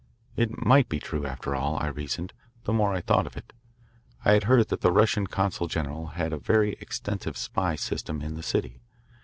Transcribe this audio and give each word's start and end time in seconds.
It 0.35 0.65
might 0.65 0.89
be 0.89 0.97
true, 0.99 1.27
after 1.27 1.53
all, 1.53 1.77
I 1.77 1.85
reasoned, 1.85 2.33
the 2.63 2.73
more 2.73 2.91
I 2.91 3.01
thought 3.01 3.27
of 3.27 3.37
it. 3.37 3.53
I 4.25 4.31
had 4.31 4.45
heard 4.45 4.69
that 4.69 4.81
the 4.81 4.91
Russian 4.91 5.27
consul 5.27 5.67
general 5.67 6.07
had 6.17 6.33
a 6.33 6.39
very 6.39 6.73
extensive 6.79 7.37
spy 7.37 7.75
system 7.75 8.19
in 8.23 8.33
the 8.33 8.41
city. 8.41 8.81